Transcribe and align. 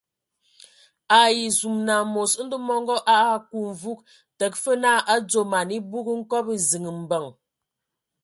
Ai 1.21 1.41
zum 1.57 1.77
amos 1.97 2.31
Ndɔ 2.43 2.57
mɔngɔ 2.67 2.95
a 3.13 3.15
aku 3.35 3.57
mvug, 3.69 3.99
təga 4.37 4.57
fəg 4.63 4.77
naa 4.83 4.99
a 5.13 5.15
dzo 5.27 5.41
man 5.51 5.69
ebug 5.77 6.07
nkɔbɔ 6.21 6.53
ziŋ 6.69 6.85
mbəŋ. 7.01 7.25